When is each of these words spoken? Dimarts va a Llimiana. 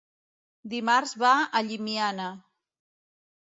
Dimarts 0.73 1.13
va 1.25 1.35
a 1.59 1.63
Llimiana. 1.69 2.29